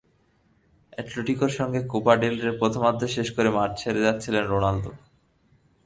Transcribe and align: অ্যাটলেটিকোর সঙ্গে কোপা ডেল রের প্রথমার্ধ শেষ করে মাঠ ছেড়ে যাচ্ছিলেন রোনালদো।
অ্যাটলেটিকোর 0.93 1.49
সঙ্গে 1.49 1.79
কোপা 1.83 2.13
ডেল 2.15 2.35
রের 2.41 2.55
প্রথমার্ধ 2.59 3.01
শেষ 3.05 3.27
করে 3.35 3.49
মাঠ 3.49 3.71
ছেড়ে 3.77 4.01
যাচ্ছিলেন 4.01 4.43
রোনালদো। 4.47 4.91